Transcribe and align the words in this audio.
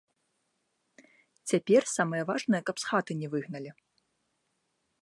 Цяпер 1.51 1.83
самае 1.97 2.23
важнае, 2.31 2.61
каб 2.71 2.75
з 2.85 2.93
хаты 2.93 3.13
не 3.21 3.27
выгналі. 3.37 3.71